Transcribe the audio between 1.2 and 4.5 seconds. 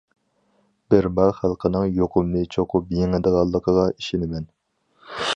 خەلقىنىڭ يۇقۇمنى چوقۇم يېڭىدىغانلىقىغا ئىشىنىمەن.